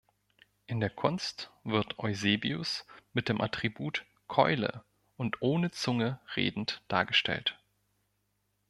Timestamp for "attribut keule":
3.39-4.83